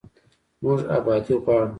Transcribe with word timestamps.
موږ 0.63 0.79
ابادي 0.97 1.33
غواړو 1.43 1.67